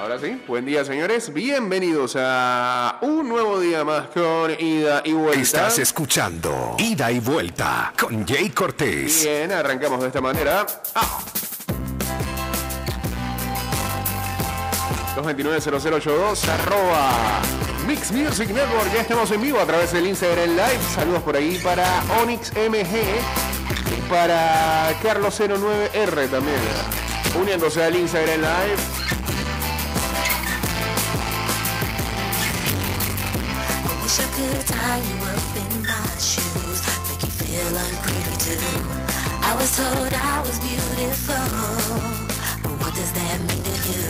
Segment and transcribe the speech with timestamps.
[0.00, 5.38] Ahora sí, buen día señores, bienvenidos a un nuevo día más con Ida y Vuelta.
[5.38, 9.24] Estás escuchando Ida y Vuelta con Jay Cortés.
[9.24, 10.64] Bien, arrancamos de esta manera.
[10.94, 11.20] Ah.
[15.16, 17.42] 229-0082, arroba
[17.86, 18.90] Mix Music Network.
[18.94, 20.80] Ya estamos en vivo a través del Instagram Live.
[20.94, 21.86] Saludos por ahí para
[22.22, 22.96] Onyx MG
[23.98, 26.60] y para Carlos09R también.
[27.38, 29.19] Uniéndose al Instagram Live.
[39.42, 41.34] I was told I was beautiful,
[42.62, 44.06] but what does that mean to you?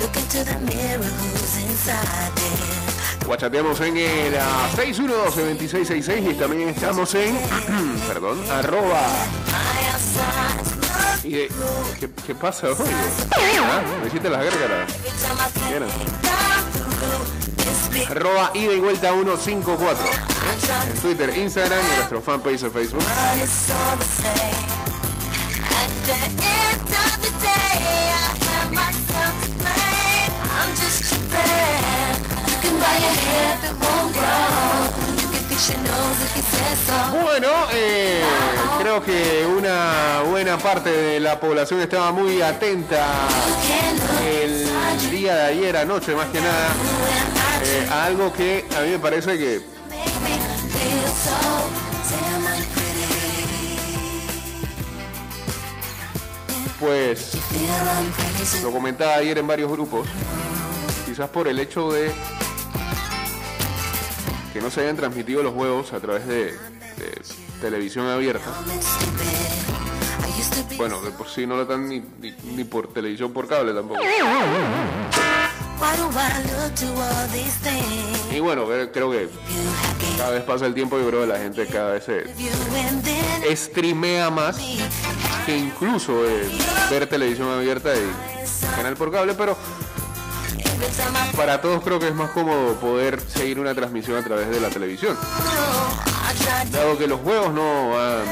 [0.00, 3.26] Look into the mirror, who's inside there?
[3.26, 7.36] Guachateamos en el ah, 612-2666 y también estamos en,
[8.08, 9.06] perdón, arroba.
[9.50, 11.48] My outside's Y de-
[11.98, 12.76] ¿qué, qué pasa hoy?
[13.32, 14.92] Ah, me hiciste las gárgaras.
[18.04, 20.04] Arroba ida y vuelta 154.
[20.04, 23.02] I try En Twitter, Instagram y nuestro fanpage de Facebook.
[37.22, 38.22] Bueno, eh,
[38.78, 43.28] creo que una buena parte de la población estaba muy atenta
[44.24, 46.68] el día de ayer, anoche más que nada,
[47.90, 49.76] algo que a mí me parece que
[56.78, 57.32] pues
[58.62, 60.06] lo comentaba ayer en varios grupos,
[61.06, 62.12] quizás por el hecho de
[64.52, 66.54] que no se hayan transmitido los juegos a través de,
[67.60, 68.52] televisión abierta.
[70.76, 72.02] Bueno, de por sí no lo están ni,
[72.54, 74.00] ni por televisión por cable tampoco.
[78.34, 79.28] Y bueno, creo que
[80.16, 82.24] cada vez pasa el tiempo y creo que la gente cada vez se
[83.56, 84.56] streamea más
[85.46, 86.48] que incluso eh,
[86.90, 89.56] ver televisión abierta y canal por cable, pero
[91.36, 94.68] para todos creo que es más cómodo poder seguir una transmisión a través de la
[94.70, 95.16] televisión.
[96.70, 98.24] Dado que los juegos no van,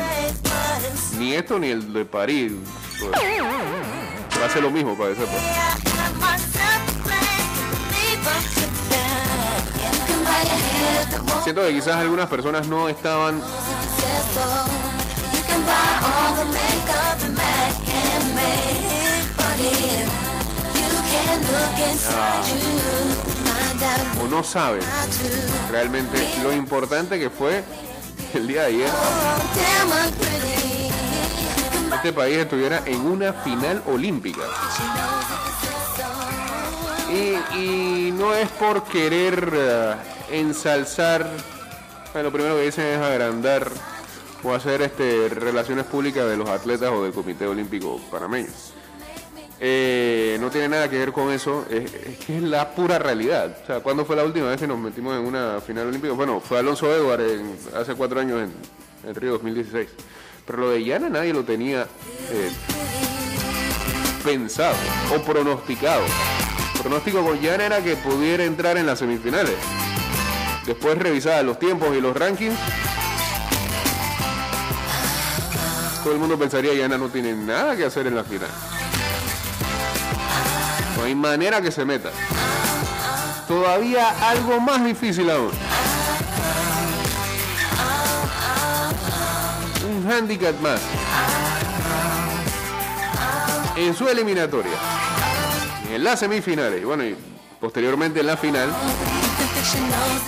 [1.18, 2.52] ni esto ni el de París,
[2.98, 5.93] pues, va a ser lo mismo para ese pues.
[11.42, 13.64] Siento que quizás algunas personas no estaban out
[24.22, 24.80] o no saben
[25.70, 27.64] realmente lo importante que fue
[28.34, 28.90] el día de ayer
[31.94, 34.42] este país estuviera en una final olímpica.
[37.10, 39.94] Y, y no es por querer eh,
[40.30, 41.26] ensalzar,
[42.14, 43.70] lo primero que dicen es agrandar
[44.42, 48.48] o hacer este, relaciones públicas de los atletas o del Comité Olímpico Panameño.
[49.60, 51.90] Eh, no tiene nada que ver con eso, es,
[52.26, 53.56] que es la pura realidad.
[53.62, 56.12] O sea, ¿cuándo fue la última vez que nos metimos en una final olímpica?
[56.12, 58.52] Bueno, fue Alonso Edward en- hace cuatro años en,
[59.08, 59.88] en Río 2016.
[60.46, 61.82] Pero lo de Yana nadie lo tenía
[62.30, 62.50] eh,
[64.22, 64.74] pensado
[65.16, 66.02] o pronosticado.
[66.82, 69.54] Pronóstico con Yana era que pudiera entrar en las semifinales.
[70.66, 72.58] Después revisada los tiempos y los rankings.
[76.02, 78.48] Todo el mundo pensaría que Yana no tiene nada que hacer en la final.
[80.96, 82.10] No hay manera que se meta.
[83.48, 85.50] Todavía algo más difícil aún.
[89.88, 90.80] Un handicap más.
[93.76, 94.72] En su eliminatoria.
[95.92, 96.84] En las semifinales.
[96.84, 97.16] Bueno, y
[97.60, 98.70] posteriormente en la final.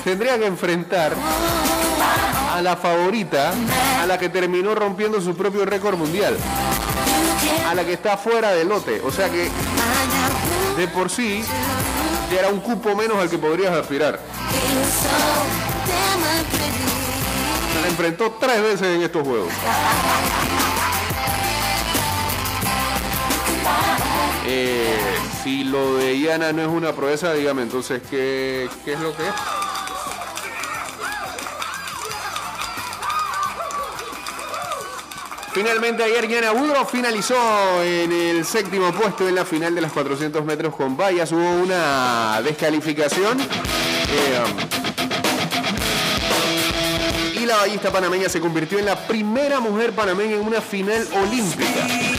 [0.05, 1.13] Tendría que enfrentar
[2.55, 3.53] a la favorita,
[4.03, 6.37] a la que terminó rompiendo su propio récord mundial.
[7.69, 9.01] A la que está fuera del lote.
[9.05, 9.51] O sea que
[10.77, 11.43] de por sí
[12.31, 14.21] ya era un cupo menos al que podrías aspirar.
[17.73, 19.53] Se la enfrentó tres veces en estos juegos.
[24.49, 25.16] Eh,
[25.47, 29.23] si lo de Iana no es una proeza, dígame entonces qué, qué es lo que
[29.23, 29.35] es.
[35.53, 37.37] Finalmente ayer Yana Woodrow finalizó
[37.85, 41.31] en el séptimo puesto en la final de las 400 metros con vallas.
[41.31, 43.41] Hubo una descalificación.
[43.41, 44.43] eh,
[47.41, 52.16] y la ballista panameña se convirtió en la primera mujer panameña en una final olímpica.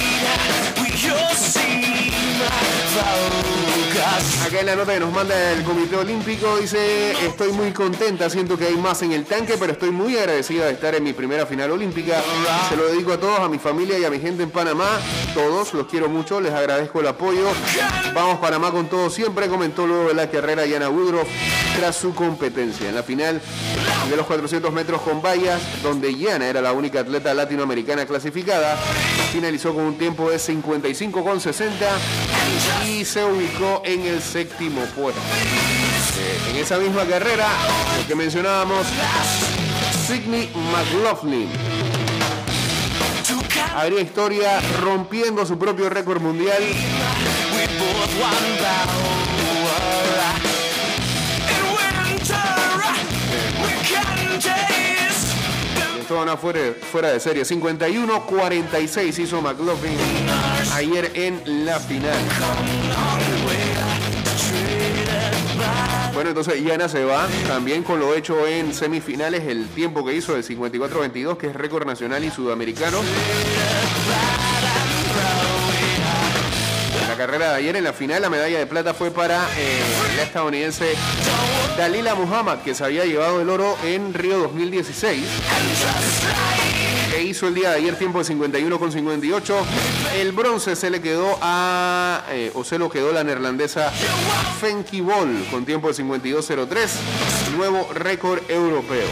[4.46, 8.58] Acá en la nota que nos manda el Comité Olímpico dice, estoy muy contenta, siento
[8.58, 11.46] que hay más en el tanque, pero estoy muy agradecida de estar en mi primera
[11.46, 12.22] final olímpica.
[12.70, 14.88] Se lo dedico a todos, a mi familia y a mi gente en Panamá.
[15.34, 17.50] Todos, los quiero mucho, les agradezco el apoyo.
[18.14, 21.28] Vamos Panamá con todo siempre, comentó luego de la carrera Yana Woodruff
[21.78, 22.88] tras su competencia.
[22.88, 23.42] En la final
[24.10, 28.78] de los 400 metros con vallas, donde Yana era la única atleta latinoamericana clasificada,
[29.34, 32.37] finalizó con un tiempo de 55,60
[32.88, 35.22] y se ubicó en el séptimo puesto.
[36.20, 37.48] Eh, en esa misma carrera,
[38.00, 38.88] lo que mencionábamos,
[40.08, 41.50] Sidney McLaughlin
[43.76, 46.64] habría historia rompiendo su propio récord mundial.
[56.10, 57.44] Estaban fuera, fuera de serie.
[57.44, 59.98] 51-46 hizo McLaughlin
[60.74, 62.18] ayer en la final.
[66.14, 70.34] Bueno, entonces Yana se va también con lo hecho en semifinales, el tiempo que hizo
[70.34, 73.00] de 54-22, que es récord nacional y sudamericano.
[77.10, 79.82] La carrera de ayer, en la final, la medalla de plata fue para eh,
[80.16, 80.94] la estadounidense
[81.78, 85.24] Dalila Muhammad, que se había llevado el oro en Río 2016
[87.12, 89.66] que hizo el día de ayer tiempo de 51 con 58.
[90.18, 93.92] El bronce se le quedó a, eh, o se lo quedó la neerlandesa
[94.60, 99.08] Fenky Ball con tiempo de 52.03, nuevo récord europeo.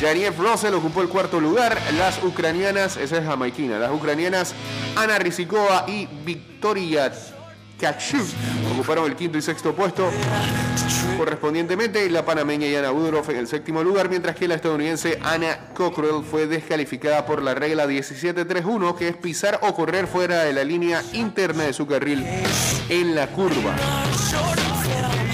[0.00, 1.78] Janiev Russell ocupó el cuarto lugar.
[1.98, 4.54] Las ucranianas, esa es jamaiquina, las ucranianas
[4.96, 7.12] Ana Rizikova y Victoria
[7.78, 8.26] Kachuk
[8.80, 10.10] ocuparon el quinto y sexto puesto
[11.18, 12.08] correspondientemente.
[12.08, 16.46] La panameña Yana Woodruff en el séptimo lugar, mientras que la estadounidense Anna Cockrell fue
[16.46, 21.64] descalificada por la regla 1731, que es pisar o correr fuera de la línea interna
[21.64, 22.24] de su carril
[22.88, 23.76] en la curva.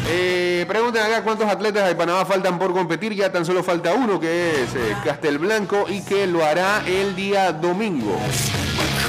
[0.08, 3.14] Eh, pregunten acá cuántos atletas de Panamá faltan por competir.
[3.14, 7.52] Ya tan solo falta uno, que es eh, Castelblanco, y que lo hará el día
[7.52, 8.18] domingo.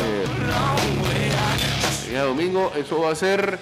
[0.04, 0.25] Eh,
[2.04, 3.60] el día domingo, eso va a ser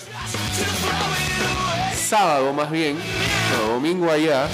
[2.05, 2.97] sábado más bien.
[3.67, 4.47] Domingo allá.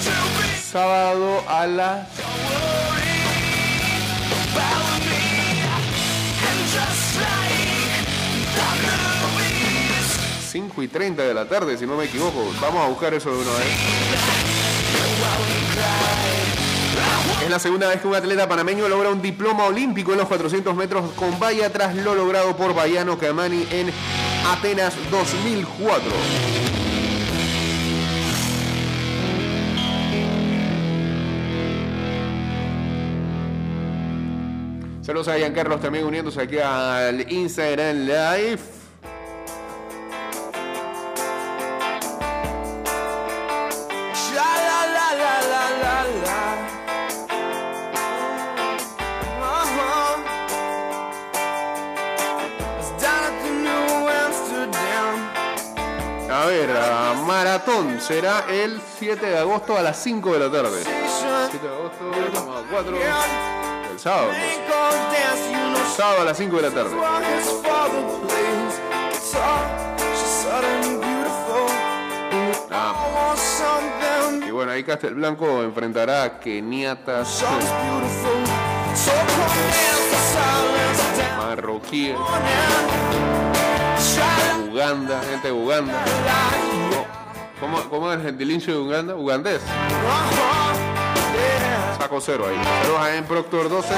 [0.62, 2.08] Sábado a las
[10.50, 12.52] 5 y 30 de la tarde, si no me equivoco.
[12.60, 13.68] Vamos a buscar eso de una vez.
[17.44, 20.74] Es la segunda vez que un atleta panameño logra un diploma olímpico en los 400
[20.74, 23.92] metros con valla tras lo logrado por Bayano Camani en
[24.46, 26.91] Atenas 2004.
[35.12, 38.60] Saludos a Giancarlos también uniéndose aquí al Instagram Live.
[56.30, 60.82] A ver, a maratón será el 7 de agosto a las 5 de la tarde.
[61.50, 63.61] 7 de agosto, 4, el
[64.02, 64.32] sábado.
[64.32, 65.96] pues.
[65.96, 66.90] Sábado a las 5 de la tarde.
[72.70, 73.34] Ah,
[74.46, 77.44] y bueno, ahí Castelblanco enfrentará a keniatas,
[81.38, 82.16] marroquíes,
[84.70, 86.04] Uganda, gente de Uganda.
[87.60, 89.14] ¿Cómo, ¿Cómo es el gentilicio de Uganda?
[89.14, 89.62] Ugandés.
[92.02, 92.56] Saco cero ahí.
[92.82, 93.94] Saludos a en Proctor 12.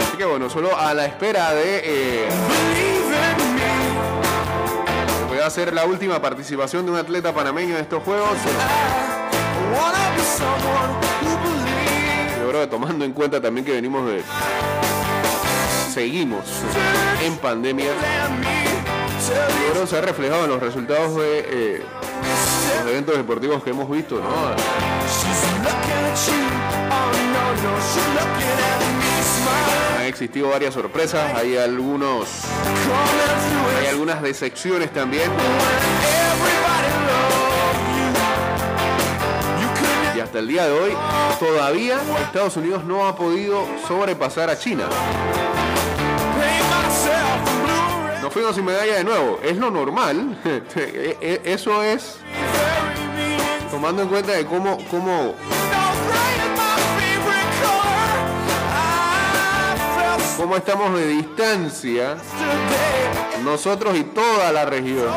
[0.00, 2.28] Así que bueno, solo a la espera de eh,
[5.20, 8.36] que pueda ser la última participación de un atleta panameño en estos juegos.
[12.40, 14.24] Yo creo que tomando en cuenta también que venimos de.
[15.92, 16.44] Seguimos
[17.24, 17.90] en pandemia.
[19.72, 21.82] Que se ha reflejado en los resultados de eh,
[22.84, 24.30] los eventos deportivos que hemos visto, ¿no?
[29.98, 32.28] Han existido varias sorpresas, hay algunos.
[33.80, 35.28] Hay algunas decepciones también.
[40.16, 40.92] Y hasta el día de hoy,
[41.40, 44.84] todavía Estados Unidos no ha podido sobrepasar a China
[48.30, 49.40] trofeo sin medalla de nuevo.
[49.42, 50.38] Es lo normal.
[50.76, 52.16] E, e, eso es
[53.70, 55.34] tomando en cuenta de cómo, cómo,
[60.36, 62.16] cómo estamos de distancia
[63.44, 65.08] nosotros y toda la región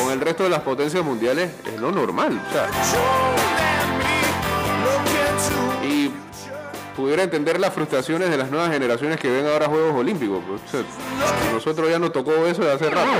[0.00, 2.40] con el resto de las potencias mundiales es lo normal.
[6.96, 10.40] Pudiera entender las frustraciones de las nuevas generaciones que ven ahora Juegos Olímpicos.
[10.46, 10.84] pues,
[11.52, 13.10] nosotros ya nos tocó eso de hace rato.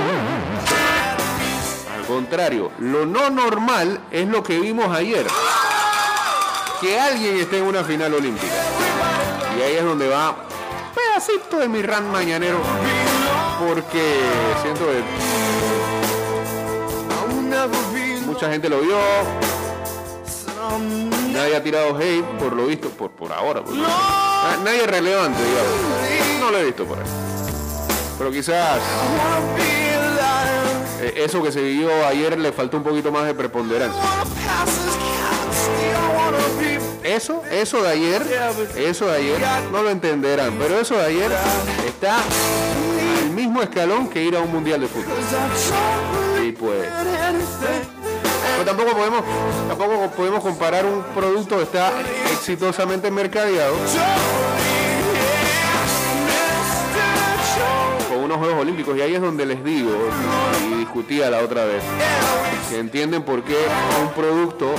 [1.95, 5.25] Al contrario, lo no normal es lo que vimos ayer.
[6.81, 8.53] Que alguien esté en una final olímpica.
[9.57, 10.35] Y ahí es donde va
[10.93, 12.59] pedacito de mi rant mañanero.
[13.59, 14.19] Porque
[14.61, 15.01] siento que
[18.25, 18.97] mucha gente lo vio.
[21.33, 23.63] Nadie ha tirado hate, por lo visto, por, por ahora.
[23.63, 26.39] por Na- Nadie relevante, digamos.
[26.39, 27.05] No lo he visto por ahí.
[28.17, 28.79] Pero quizás
[31.01, 34.01] eh, eso que se vivió ayer le faltó un poquito más de preponderancia.
[37.03, 38.21] Eso, eso de ayer,
[38.77, 39.37] eso de ayer,
[39.71, 41.31] no lo entenderán, pero eso de ayer
[41.85, 45.13] está al mismo escalón que ir a un mundial de fútbol.
[46.45, 46.87] Y pues,
[48.53, 49.23] pero tampoco podemos,
[49.67, 51.91] tampoco podemos comparar un producto que está
[52.31, 53.75] exitosamente mercadeado
[58.09, 58.97] con unos Juegos Olímpicos.
[58.97, 59.91] Y ahí es donde les digo,
[60.71, 61.83] y discutía la otra vez,
[62.69, 63.57] que entienden por qué
[64.01, 64.73] un producto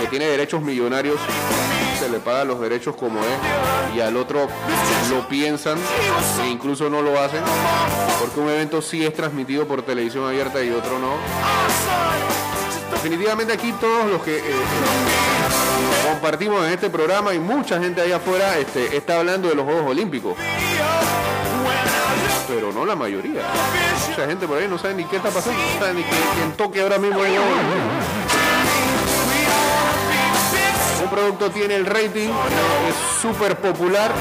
[0.00, 1.18] que tiene derechos millonarios
[2.06, 4.46] se le paga los derechos como es y al otro
[5.10, 5.76] lo piensan
[6.44, 7.42] e incluso no lo hacen
[8.20, 11.14] porque un evento sí es transmitido por televisión abierta y otro no.
[12.92, 14.42] Definitivamente aquí todos los que eh,
[16.08, 19.90] compartimos en este programa y mucha gente allá afuera este, está hablando de los Juegos
[19.90, 20.36] Olímpicos.
[22.46, 23.40] Pero no la mayoría.
[24.08, 26.52] Mucha gente por ahí no sabe ni qué está pasando, no sabe ni que, en
[26.52, 27.18] Tokio ahora mismo.
[31.02, 32.30] Un producto tiene el rating,
[32.88, 34.12] es súper popular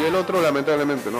[0.00, 1.18] y el otro lamentablemente no.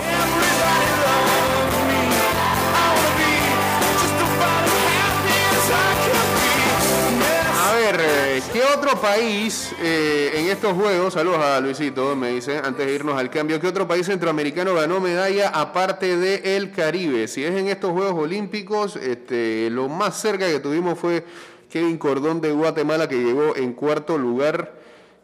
[7.59, 12.59] A ver, eh, ¿qué otro país eh, en estos juegos, saludos a Luisito, me dice,
[12.59, 17.27] antes de irnos al cambio, ¿qué otro país centroamericano ganó medalla aparte de Caribe?
[17.27, 21.25] Si es en estos Juegos Olímpicos, este, lo más cerca que tuvimos fue
[21.69, 24.80] Kevin Cordón de Guatemala que llegó en cuarto lugar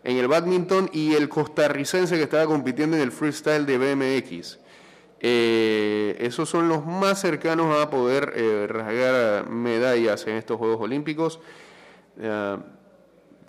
[0.06, 4.60] en el badminton y el costarricense que estaba compitiendo en el freestyle de BMX.
[5.18, 11.40] Eh, esos son los más cercanos a poder eh, rasgar medallas en estos Juegos Olímpicos.
[12.20, 12.56] Eh,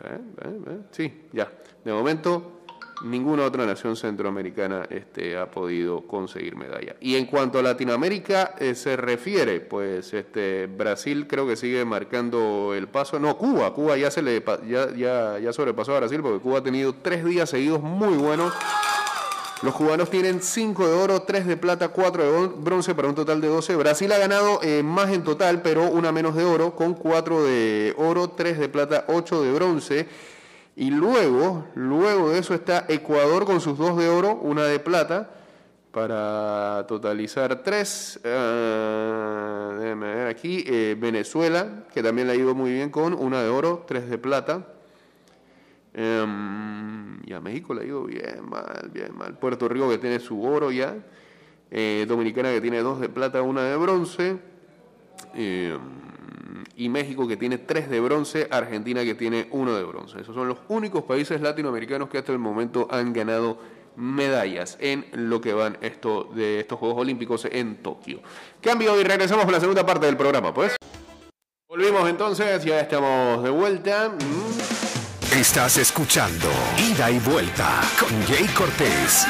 [0.03, 1.51] eh, eh, sí, ya.
[1.85, 2.56] De momento,
[3.03, 6.95] ninguna otra nación centroamericana este, ha podido conseguir medalla.
[6.99, 12.73] Y en cuanto a Latinoamérica eh, se refiere, pues este, Brasil creo que sigue marcando
[12.75, 13.19] el paso.
[13.19, 16.63] No, Cuba, Cuba ya se le ya, ya, ya sobrepasó a Brasil porque Cuba ha
[16.63, 18.53] tenido tres días seguidos muy buenos.
[19.63, 23.15] Los cubanos tienen 5 de oro, 3 de plata, 4 de bron- bronce para un
[23.15, 23.75] total de 12.
[23.75, 27.95] Brasil ha ganado eh, más en total, pero una menos de oro, con 4 de
[27.97, 30.07] oro, 3 de plata, 8 de bronce.
[30.79, 35.31] Y luego, luego de eso está Ecuador con sus 2 de oro, una de plata,
[35.91, 38.19] para totalizar 3.
[38.21, 40.63] déjame ver aquí.
[40.67, 44.19] eh, Venezuela, que también le ha ido muy bien con una de oro, 3 de
[44.19, 44.67] plata.
[45.95, 49.35] Em, y a México le ha ido bien mal, bien mal.
[49.35, 50.95] Puerto Rico que tiene su oro ya.
[51.71, 54.37] Eh, Dominicana que tiene dos de plata, una de bronce.
[55.33, 55.79] Em,
[56.77, 58.47] y México que tiene tres de bronce.
[58.51, 60.21] Argentina que tiene uno de bronce.
[60.21, 63.59] Esos son los únicos países latinoamericanos que hasta el momento han ganado
[63.95, 68.21] medallas en lo que van de estos Juegos Olímpicos en Tokio.
[68.61, 70.75] Cambio y regresamos con la segunda parte del programa, pues.
[71.67, 74.13] Volvimos entonces, ya estamos de vuelta.
[75.33, 79.25] Estás escuchando Ida y Vuelta con Jay Cortés.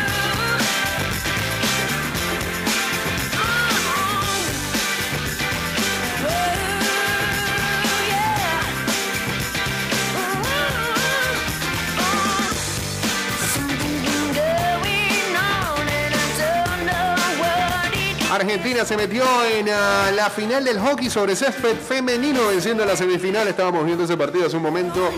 [18.48, 22.96] Argentina se metió en ah, la final del hockey sobre césped femenino, venciendo en la
[22.96, 23.46] semifinal.
[23.46, 25.12] Estábamos viendo ese partido hace un momento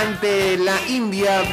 [0.00, 1.42] ante la India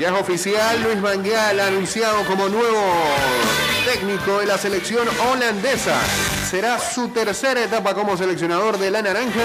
[0.00, 1.24] Ya es oficial, Luis Van
[1.60, 2.94] anunciado como nuevo
[3.84, 6.00] técnico de la selección holandesa.
[6.52, 9.40] Será su tercera etapa como seleccionador de la naranja.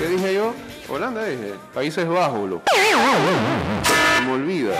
[0.00, 0.52] ¿Qué dije yo?
[0.88, 1.54] Holanda dije.
[1.72, 2.64] Países Bajos, loco.
[2.74, 4.74] Se me olvida.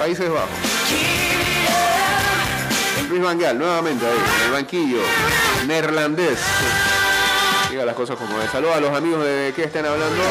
[0.00, 0.48] Países Bajos.
[3.08, 4.98] Luis Van Gaal, nuevamente ahí, el banquillo,
[5.68, 6.40] neerlandés.
[7.70, 8.50] Diga las cosas como es.
[8.50, 10.24] Saludos a los amigos de que estén hablando.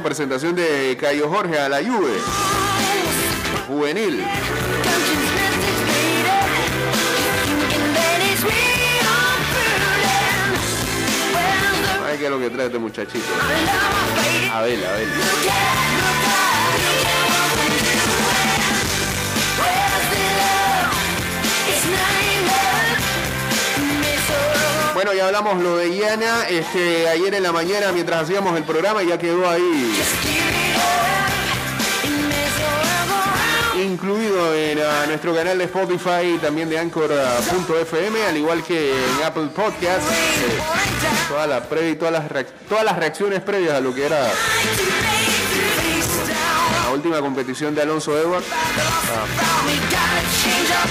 [0.00, 2.18] Presentación de Cayo Jorge a la Juve.
[3.68, 4.24] Juvenil.
[12.06, 13.26] Ay, que es lo que trae este muchachito.
[14.52, 15.08] Abel, Abel.
[25.04, 29.02] Bueno, ya hablamos lo de Iana este, ayer en la mañana mientras hacíamos el programa,
[29.02, 29.92] ya quedó ahí
[33.82, 39.24] incluido en uh, nuestro canal de Spotify y también de Anchor.fm, al igual que en
[39.24, 40.08] Apple Podcasts.
[40.08, 40.60] Eh,
[41.28, 44.30] toda la todas las, todas las reacciones previas a lo que era
[46.84, 48.46] la última competición de Alonso Edwards.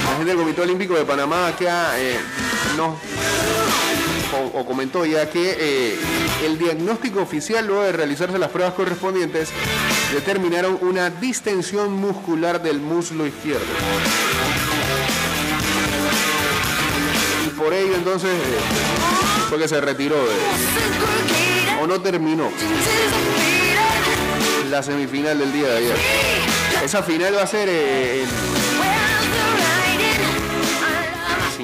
[0.06, 2.20] La gente del Comité Olímpico de Panamá acá eh,
[2.75, 2.98] no
[4.53, 6.00] o, comentó ya que eh,
[6.45, 9.50] el diagnóstico oficial luego de realizarse las pruebas correspondientes
[10.13, 13.65] determinaron una distensión muscular del muslo izquierdo.
[17.45, 22.50] Y por ello entonces eh, fue que se retiró de, o no terminó
[24.69, 25.97] la semifinal del día de ayer.
[26.83, 28.25] Esa final va a ser eh,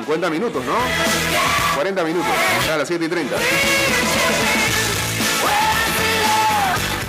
[0.08, 0.72] 50 minutos, ¿no?
[1.76, 2.32] 40 minutos,
[2.72, 3.36] a las 7 y 30.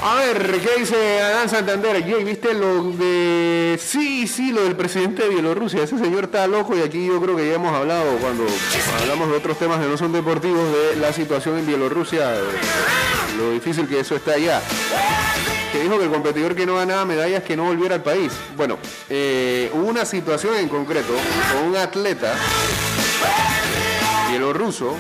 [0.02, 2.02] A ver, ¿qué dice Adán Santander?
[2.02, 3.78] Jay, ¿viste lo de...
[3.80, 5.84] Sí, sí, lo del presidente de Bielorrusia.
[5.84, 8.44] Ese señor está loco y aquí yo creo que ya hemos hablado cuando
[9.00, 12.32] hablamos de otros temas que no son deportivos de la situación en Bielorrusia,
[13.37, 14.61] lo difícil que eso está allá.
[15.72, 18.33] Que dijo que el competidor que no ganaba medallas que no volviera al país.
[18.57, 18.78] Bueno,
[19.09, 21.12] eh, hubo una situación en concreto
[21.52, 22.35] con un atleta
[24.31, 24.96] bielorruso,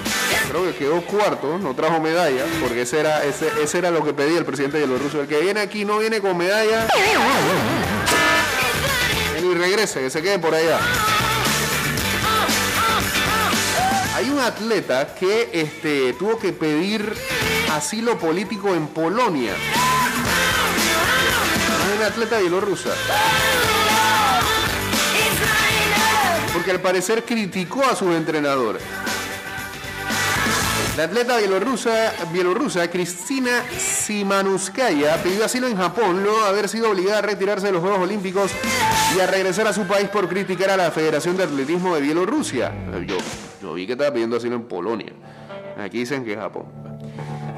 [0.48, 4.12] creo que quedó cuarto, no trajo medalla, porque ese era, ese, ese era lo que
[4.14, 5.20] pedía el presidente bielorruso.
[5.20, 6.86] El que viene aquí no viene con medalla,
[9.40, 10.78] ni regrese, que se quede por allá.
[14.14, 17.14] Hay un atleta que este, tuvo que pedir
[17.70, 19.52] asilo político en Polonia.
[21.98, 22.90] Una atleta bielorrusa.
[26.52, 28.80] Porque al parecer criticó a sus entrenadores.
[30.96, 37.18] La atleta bielorrusa, bielorrusa Cristina Simanuskaya pidió asilo en Japón luego de haber sido obligada
[37.18, 38.52] a retirarse de los Juegos Olímpicos
[39.16, 42.72] y a regresar a su país por criticar a la Federación de Atletismo de Bielorrusia.
[43.08, 43.16] Yo,
[43.60, 45.12] yo vi que estaba pidiendo asilo en Polonia.
[45.76, 46.87] Aquí dicen que es Japón.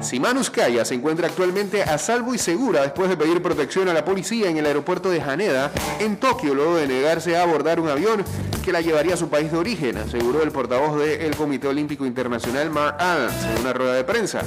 [0.01, 4.49] Simanuskaya se encuentra actualmente a salvo y segura después de pedir protección a la policía
[4.49, 8.23] en el aeropuerto de Haneda, en Tokio, luego de negarse a abordar un avión
[8.61, 12.69] que la llevaría a su país de origen, aseguró el portavoz del Comité Olímpico Internacional,
[12.69, 14.41] Mark Adams, en una rueda de prensa.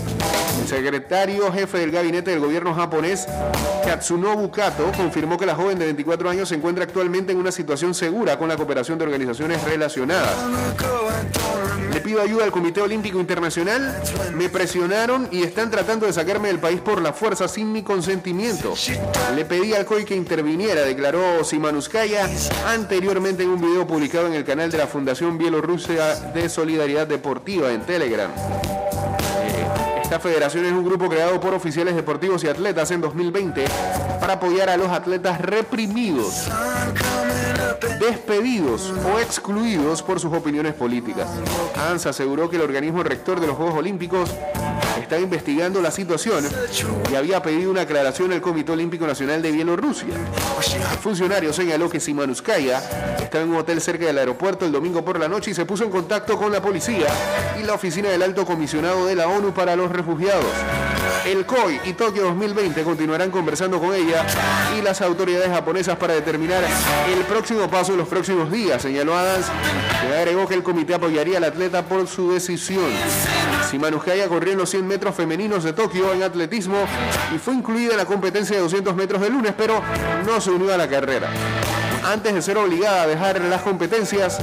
[0.60, 3.26] El secretario jefe del gabinete del gobierno japonés,
[3.84, 7.94] Katsunobu Kato, confirmó que la joven de 24 años se encuentra actualmente en una situación
[7.94, 10.36] segura con la cooperación de organizaciones relacionadas.
[11.92, 14.02] Le pido ayuda al Comité Olímpico Internacional.
[14.34, 18.74] Me presionaron y están tratando de sacarme del país por la fuerza sin mi consentimiento.
[19.34, 22.28] Le pedí al COI que interviniera, declaró Simanuskaya
[22.66, 27.72] anteriormente en un video publicado en el canal de la Fundación Bielorrusia de Solidaridad Deportiva
[27.72, 28.30] en Telegram.
[28.30, 29.66] Eh,
[30.02, 33.64] Esta federación es un grupo creado por oficiales deportivos y atletas en 2020
[34.20, 36.48] para apoyar a los atletas reprimidos
[37.98, 41.28] despedidos o excluidos por sus opiniones políticas.
[41.90, 44.30] ANSA aseguró que el organismo rector de los Juegos Olímpicos
[45.04, 46.48] está investigando la situación
[47.10, 50.14] y había pedido una aclaración al Comité Olímpico Nacional de Bielorrusia.
[50.14, 52.78] El funcionario señaló que Simanuskaya
[53.22, 55.84] estaba en un hotel cerca del aeropuerto el domingo por la noche y se puso
[55.84, 57.06] en contacto con la policía
[57.60, 60.46] y la oficina del alto comisionado de la ONU para los refugiados.
[61.26, 64.24] El COI y Tokio 2020 continuarán conversando con ella
[64.78, 66.62] y las autoridades japonesas para determinar
[67.08, 69.46] el próximo paso en los próximos días, señaló Adams,
[70.00, 72.90] que agregó que el comité apoyaría al atleta por su decisión.
[73.70, 76.76] Simanuskaya corrió en los 100 metros femeninos de Tokio en atletismo
[77.34, 79.80] y fue incluida en la competencia de 200 metros de lunes, pero
[80.26, 81.30] no se unió a la carrera.
[82.04, 84.38] Antes de ser obligada a dejar las competencias,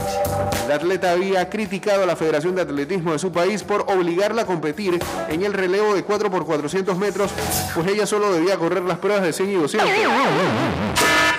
[0.68, 4.46] La atleta había criticado a la Federación de Atletismo de su país por obligarla a
[4.46, 7.32] competir en el relevo de 4 por 400 metros,
[7.74, 9.90] pues ella solo debía correr las pruebas de 100 y 200.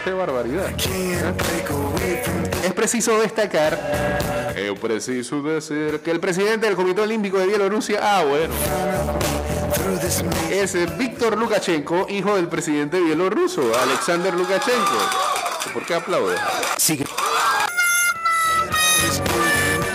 [0.05, 0.71] ¡Qué barbaridad!
[2.62, 8.25] Es preciso destacar, es preciso decir, que el presidente del Comité Olímpico de Bielorrusia, ah,
[8.25, 8.55] bueno,
[10.51, 14.98] es Víctor Lukashenko, hijo del presidente bielorruso, Alexander Lukashenko.
[15.72, 16.37] ¿Por qué aplaude?
[16.77, 17.05] Sigue.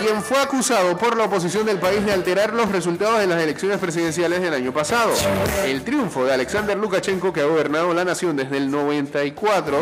[0.00, 3.78] quien fue acusado por la oposición del país de alterar los resultados de las elecciones
[3.78, 5.12] presidenciales del año pasado.
[5.64, 9.76] El triunfo de Alexander Lukashenko, que ha gobernado la nación desde el 94,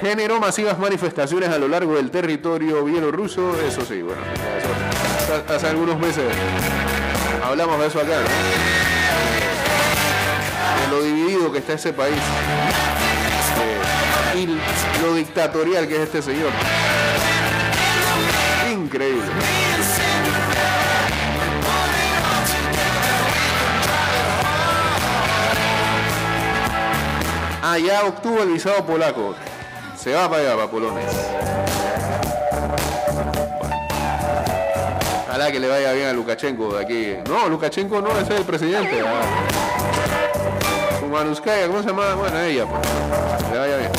[0.00, 3.60] generó masivas manifestaciones a lo largo del territorio bielorruso.
[3.60, 4.20] Eso sí, bueno,
[4.58, 6.24] eso, hace algunos meses
[7.42, 8.20] hablamos de eso acá,
[10.90, 10.96] ¿no?
[10.96, 12.16] Lo dividido que está ese país
[14.34, 14.46] eh, y
[15.02, 16.50] lo dictatorial que es este señor.
[18.72, 19.24] Increíble.
[27.66, 29.34] Ah, ya obtuvo el visado polaco.
[30.04, 31.02] Se va para allá, para Polonia.
[35.26, 37.16] Ojalá que le vaya bien a Lukashenko de aquí.
[37.26, 39.02] No, Lukashenko no, ese es el presidente.
[41.00, 42.16] Su Manuskaya, ¿cómo se llama?
[42.16, 43.50] Bueno, ella, pues.
[43.50, 43.92] Le vaya bien.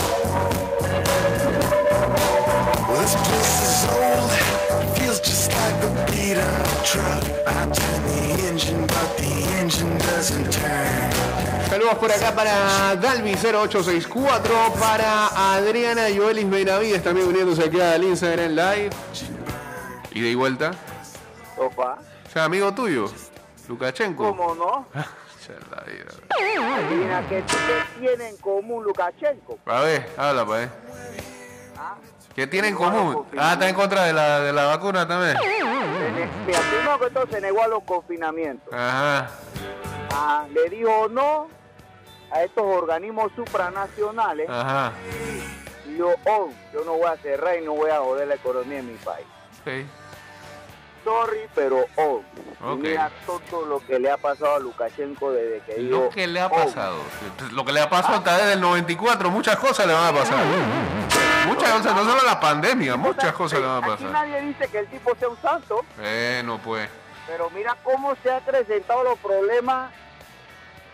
[11.70, 18.90] Saludos por acá para Dalvi0864, para Adriana Joelis Benavides también uniéndose aquí al Instagram Live.
[20.12, 20.72] Y de vuelta.
[21.58, 23.12] Opa, O sea, amigo tuyo,
[23.68, 24.36] Lukashenko.
[24.36, 24.88] ¿cómo no?
[24.94, 26.12] Cha la vida.
[26.78, 29.60] Adivina qué, qué tiene en común Lukashenko.
[29.66, 30.70] A ver, habla, pues.
[30.70, 31.35] ¿Ah?
[32.36, 33.26] ¿Qué tiene en común?
[33.38, 35.38] Ah, está en contra de la, de la vacuna también.
[36.46, 38.74] Mira, primero que negó a los confinamientos.
[38.74, 39.30] Ajá.
[40.12, 41.48] Ah, le dijo no
[42.32, 44.50] a estos organismos supranacionales.
[44.50, 44.92] Ajá.
[45.88, 48.80] Y yo, oh, yo no voy a cerrar y no voy a joder la economía
[48.80, 49.26] en mi país.
[49.62, 49.86] Ok.
[51.06, 52.22] Sorry, pero oh.
[52.60, 52.80] Y Ok.
[52.80, 56.40] mira todo lo que le ha pasado a Lukashenko desde que dijo Lo que le
[56.42, 56.50] ha oh.
[56.50, 56.98] pasado.
[57.52, 59.30] Lo que le ha pasado está desde el 94.
[59.30, 60.44] Muchas cosas le van a pasar.
[61.66, 64.12] Muchas cosas, no solo la pandemia, muchas cosas le van a Aquí pasar.
[64.12, 65.86] nadie dice que el tipo sea un santo.
[66.02, 66.90] Eh, no pues.
[67.28, 69.92] Pero mira cómo se han acrecentado los problemas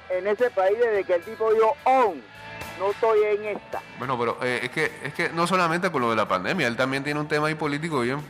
[0.09, 2.13] en ese país desde que el tipo dijo, oh,
[2.79, 3.81] no estoy en esta.
[3.99, 6.75] Bueno, pero eh, es que es que no solamente con lo de la pandemia, él
[6.77, 8.21] también tiene un tema ahí político bien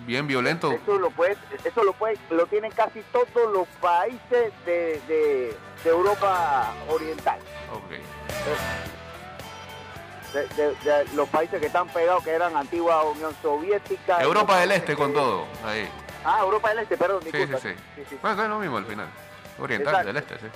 [0.00, 0.72] bien violento.
[0.72, 5.90] Eso lo puede, eso lo puede, lo tienen casi todos los países de, de- de
[5.90, 7.38] Europa Oriental.
[7.72, 8.97] Ok.
[10.32, 14.20] De, de- de los países que están pegados, que eran antigua Unión Soviética.
[14.22, 15.44] Europa del Este con todo.
[15.64, 15.88] Ahí.
[16.24, 17.68] Ah, Europa del Este, perdón, Sí, sí, sí.
[17.96, 19.08] Sí, sí, Bueno, es lo mismo al final.
[19.58, 20.06] Oriental, Exacto.
[20.12, 20.46] del Este, sí.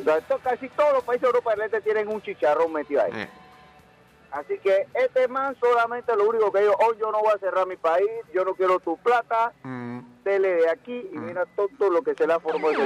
[0.00, 0.40] exacto.
[0.42, 3.28] Casi todos los países de Europa del Este tienen un chicharrón metido ahí.
[4.32, 7.66] Así que este man solamente lo único que dijo, oh, yo no voy a cerrar
[7.66, 12.00] mi país, yo no quiero tu plata, mm, dele de aquí y mira todo lo
[12.02, 12.80] que se le ha formado ese.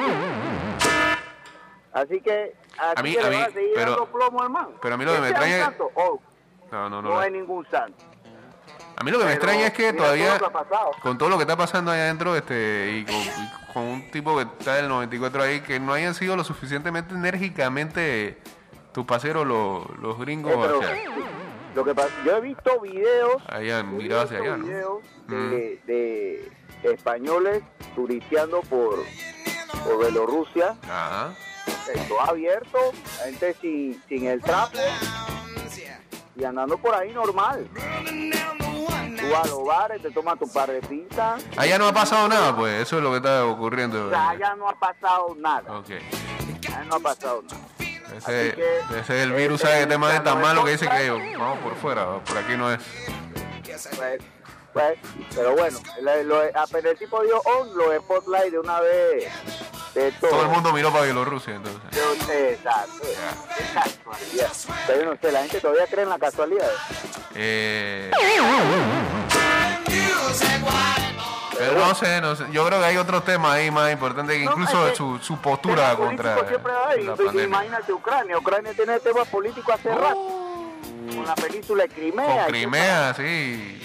[1.95, 4.51] Así que, así A mí- que a mí, van a seguir pero- dando plomo al
[4.51, 4.69] man.
[4.83, 5.91] pero a mí lo que me extraña- santo?
[5.95, 6.21] Oh,
[6.73, 7.19] no, no, no, no.
[7.21, 8.05] hay ningún santo.
[8.97, 10.51] A mí lo que me extraña es que todavía, todo
[10.95, 14.11] que con todo lo que está pasando ahí adentro, este, y con, y con un
[14.11, 18.39] tipo que está del 94 ahí, que no hayan sido lo suficientemente enérgicamente
[18.93, 21.05] tus paseros los, los gringos Eh, pero hacia-
[21.75, 23.43] lo que pasa, yo he visto videos,
[24.69, 25.51] videos Mm.
[25.51, 27.63] de, de españoles
[27.97, 28.99] turisteando por,
[29.85, 31.35] por Bielorrusia, Ajá.
[32.09, 32.79] Todo abierto,
[33.19, 34.79] la gente sin, sin el trapo
[36.37, 37.67] y andando por ahí normal.
[37.75, 42.29] Tú vas a los bares, te tomas tu par de pintas, Allá no ha pasado
[42.29, 44.07] nada, pues, eso es lo que está ocurriendo.
[44.07, 45.91] o sea, allá no ha pasado nada, Ok.
[46.69, 47.61] allá no ha pasado nada.
[48.17, 49.81] Ese, que, ese es el este, virus, ¿sabe?
[49.81, 52.71] Que te mande tan es malo que dice que vamos por fuera, por aquí no
[52.71, 52.79] es.
[53.97, 54.19] Pues,
[54.73, 54.99] pues,
[55.35, 55.79] pero bueno,
[56.25, 59.33] lo- apenas el tipo dio on, los spotlight de una vez
[59.95, 60.31] de todo.
[60.31, 61.83] Todo el mundo miró para Bielorrusia, entonces.
[62.29, 63.07] Exacto.
[63.75, 64.53] Casualidad.
[64.87, 66.69] Pero yo no sé, la gente todavía cree en la casualidad.
[67.37, 68.11] Eh,
[71.57, 74.45] pero no sé, no sé, yo creo que hay otros temas ahí más importantes, que
[74.45, 77.03] No, incluso es que su, su postura contra siempre haber.
[77.05, 77.45] la pandemia.
[77.45, 78.39] Imagínate Ucrania.
[78.39, 80.43] Ucrania tiene temas políticos hace rato.
[81.15, 82.27] Con la península de Crimea.
[82.47, 83.81] Con y Crimea, sí,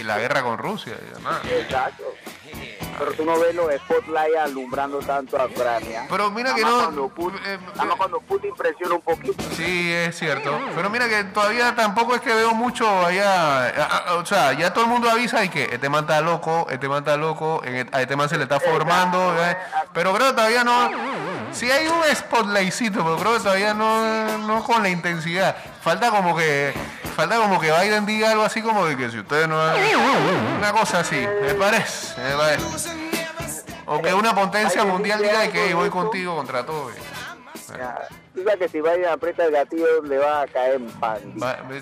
[0.00, 1.42] y la guerra con Rusia y demás.
[1.42, 1.52] más.
[1.52, 2.04] Exacto.
[3.00, 6.06] Pero tú no ves los spotlights alumbrando tanto a Ucrania.
[6.08, 9.42] Pero mira que no- Cuando Putin, eh, nada eh, cuando Putin presiona un poquito.
[9.56, 10.56] Sí, es cierto.
[10.76, 14.06] Pero mira que todavía tampoco es que veo mucho allá.
[14.18, 16.98] O sea, ya todo el mundo avisa y que este man está loco, este man
[16.98, 19.34] está loco, en- a este man se le está formando.
[19.44, 19.56] ¿eh?
[19.94, 20.90] Pero creo que todavía no.
[21.52, 25.56] Sí hay un spotlightcito, pero creo que todavía no, no con la intensidad.
[25.82, 26.72] Falta como que.
[27.16, 29.56] Falta como que Biden diga algo así como de que si ustedes no.
[30.58, 32.20] Una cosa así, me parece.
[32.20, 32.90] Me parece.
[33.86, 36.90] O que una potencia mundial diga algo que de voy contigo contra todo.
[38.34, 41.18] Sabes que si Biden aprieta el gatillo le va a caer en pan.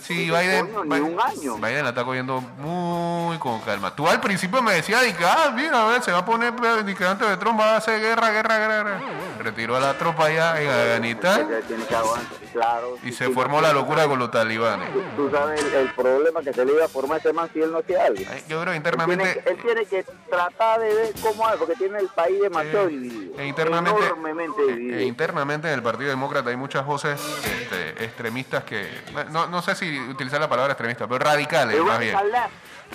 [0.02, 1.56] Sí, Coño, Biden, ni Biden- un año.
[1.56, 3.94] Biden la está cogiendo muy con calma.
[3.94, 7.04] Tú al principio me decías, que, ah, mira, a ver, se va a poner, que
[7.06, 9.00] antes de Trump va a hacer guerra, guerra, guerra.
[9.38, 12.96] Retiró a la tropa allá en Afganistán tiene que aguantar, claro.
[13.02, 14.88] y se formó la locura con los talibanes.
[15.16, 17.72] Tú, sabes el, el problema que se le iba a formar ese man si él
[17.72, 18.20] no hacía algo.
[18.20, 21.74] Yo creo que Él tiene, internamente, él tiene que tratar de ver cómo es, porque
[21.74, 23.38] tiene el país demasiado dividido.
[23.38, 24.98] e internamente, Enormemente e- dividido.
[24.98, 28.88] e internamente en el Partido Demócrata hay muchas voces este, extremistas que,
[29.30, 32.16] no, no sé si utilizar la palabra extremista, pero radicales más bien.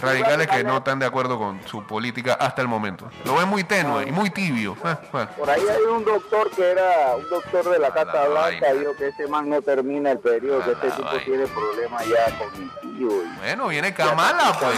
[0.01, 3.09] Radicales que no están de acuerdo con su política hasta el momento.
[3.25, 4.75] Lo ven muy tenue y muy tibio.
[5.11, 5.29] Bueno.
[5.37, 8.73] Por ahí hay un doctor que era un doctor de la A Casa la Blanca,
[8.73, 12.37] dijo que ese man no termina el periodo, que este la tipo tiene problemas ya
[12.37, 13.25] cognitivos.
[13.39, 14.75] Bueno, viene Kamala, pues.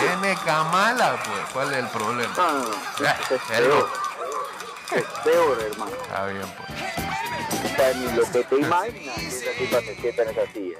[0.00, 1.52] Viene Kamala, pues.
[1.52, 2.32] ¿Cuál es el problema?
[2.36, 2.70] No, no, no.
[3.02, 3.88] Ya, Es peor.
[4.92, 5.92] Es peor, hermano.
[6.02, 6.80] Está bien, pues.
[7.64, 10.78] O sea, ni lo que te imaginas esa tipa se sienta en esa silla.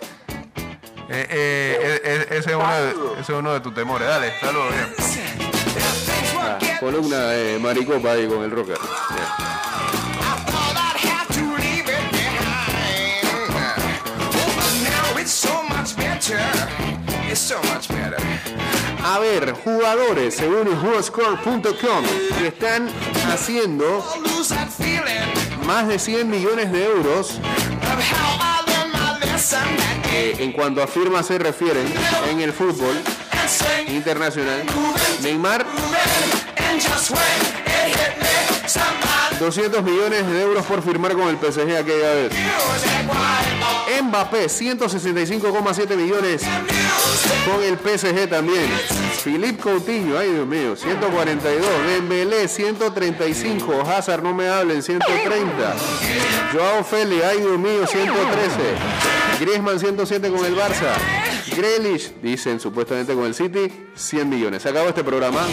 [1.13, 4.07] Eh, eh, eh, eh, ese, es uno de, ese es uno de tus temores.
[4.07, 4.95] Dale, saludos, bien.
[6.39, 8.79] Ah, columna de Maricopa ahí con el rocker.
[19.03, 22.05] A ver, jugadores, según WhoScore.com,
[22.39, 22.87] que están
[23.33, 24.05] haciendo
[25.67, 27.41] más de 100 millones de euros
[30.13, 31.91] eh, en cuanto a firmas se refieren
[32.31, 32.95] en el fútbol
[33.89, 34.65] internacional.
[35.23, 35.65] Neymar,
[39.39, 42.33] 200 millones de euros por firmar con el PSG aquella vez.
[44.03, 46.43] Mbappé, 165,7 millones
[47.45, 48.71] con el PSG también.
[49.23, 51.67] Philippe Coutinho, ay Dios mío, 142.
[51.87, 53.83] Dembélé, 135.
[53.83, 55.77] Hazard, no me hablen, 130.
[56.53, 59.11] Joao Félix, ay Dios mío, 113.
[59.41, 60.93] Griezmann, 107 con el Barça.
[61.57, 64.63] Grealish, dicen supuestamente con el City, 100 millones.
[64.63, 65.47] Se acabó este programa.